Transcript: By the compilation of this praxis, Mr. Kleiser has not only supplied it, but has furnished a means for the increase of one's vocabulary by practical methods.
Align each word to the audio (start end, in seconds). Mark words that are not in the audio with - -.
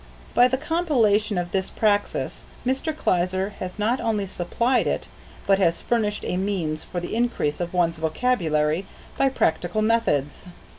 By 0.33 0.47
the 0.47 0.57
compilation 0.57 1.37
of 1.37 1.51
this 1.51 1.69
praxis, 1.69 2.43
Mr. 2.65 2.91
Kleiser 2.97 3.49
has 3.59 3.77
not 3.77 4.01
only 4.01 4.25
supplied 4.25 4.87
it, 4.87 5.07
but 5.45 5.59
has 5.59 5.79
furnished 5.79 6.25
a 6.27 6.37
means 6.37 6.83
for 6.83 6.99
the 6.99 7.15
increase 7.15 7.59
of 7.61 7.71
one's 7.71 7.97
vocabulary 7.97 8.87
by 9.15 9.29
practical 9.29 9.83
methods. 9.83 10.47